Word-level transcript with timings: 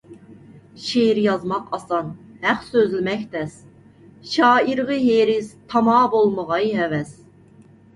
شېئىر 0.85 1.19
يازماق 1.23 1.67
ئاسان، 1.79 2.09
ھەق 2.47 2.65
سۆزلىمەك 2.71 3.23
تەس، 3.37 3.55
شائىرغا 4.35 5.01
ھېرىس 5.09 5.57
تاما 5.63 6.05
بولمىغاي 6.19 6.79
ھەۋەس. 6.85 7.19